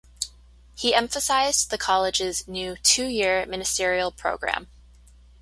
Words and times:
He 0.75 0.95
emphasized 0.95 1.69
the 1.69 1.77
college's 1.77 2.47
new 2.47 2.75
two-year 2.77 3.45
ministerial 3.45 4.11
program. 4.11 4.67